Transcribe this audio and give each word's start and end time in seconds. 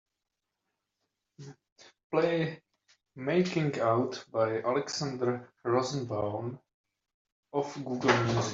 Play 2.09 2.59
Making 3.15 3.79
Out 3.81 4.25
by 4.33 4.63
Alexander 4.63 5.47
Rosenbaum 5.63 6.57
off 7.51 7.75
Google 7.83 8.17
Music. 8.23 8.45